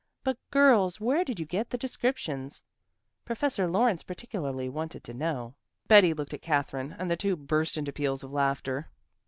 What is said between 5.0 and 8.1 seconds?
to know." Betty looked at Katherine and the two burst into